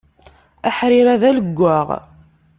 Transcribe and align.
Aḥrir-a 0.67 1.15
d 1.21 1.23
alewwaɣ. 1.29 1.87